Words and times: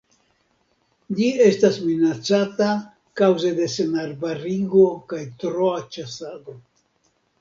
Ĝi 1.17 1.27
estas 1.47 1.75
minacata 1.89 2.69
kaŭze 3.21 3.53
de 3.59 3.67
senarbarigo 3.75 4.87
kaj 5.13 5.21
troa 5.45 5.79
ĉasado. 5.97 6.61